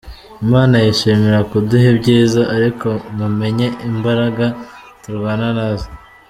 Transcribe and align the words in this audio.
Imana 0.43 0.75
yishimira 0.83 1.39
kuduha 1.49 1.85
ibyiza 1.93 2.41
ariko 2.55 2.87
mumenye 3.17 3.67
imbaraga 3.89 4.45
turwana 5.01 5.47
nazo. 5.57 5.89